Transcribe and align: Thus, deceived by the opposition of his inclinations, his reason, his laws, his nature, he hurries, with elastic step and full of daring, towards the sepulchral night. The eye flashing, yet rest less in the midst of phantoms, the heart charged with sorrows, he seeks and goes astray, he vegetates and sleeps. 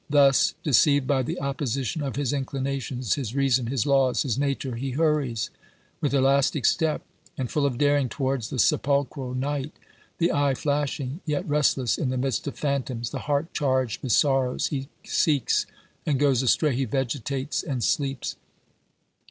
Thus, 0.09 0.55
deceived 0.63 1.05
by 1.05 1.21
the 1.21 1.39
opposition 1.39 2.01
of 2.01 2.15
his 2.15 2.33
inclinations, 2.33 3.13
his 3.13 3.35
reason, 3.35 3.67
his 3.67 3.85
laws, 3.85 4.23
his 4.23 4.35
nature, 4.35 4.73
he 4.75 4.93
hurries, 4.97 5.51
with 6.01 6.15
elastic 6.15 6.65
step 6.65 7.03
and 7.37 7.51
full 7.51 7.67
of 7.67 7.77
daring, 7.77 8.09
towards 8.09 8.49
the 8.49 8.57
sepulchral 8.57 9.35
night. 9.35 9.73
The 10.17 10.31
eye 10.31 10.55
flashing, 10.55 11.21
yet 11.27 11.47
rest 11.47 11.77
less 11.77 11.99
in 11.99 12.09
the 12.09 12.17
midst 12.17 12.47
of 12.47 12.57
phantoms, 12.57 13.11
the 13.11 13.19
heart 13.29 13.53
charged 13.53 14.01
with 14.01 14.11
sorrows, 14.11 14.69
he 14.69 14.89
seeks 15.05 15.67
and 16.03 16.17
goes 16.19 16.41
astray, 16.41 16.75
he 16.75 16.85
vegetates 16.85 17.61
and 17.61 17.83
sleeps. 17.83 18.37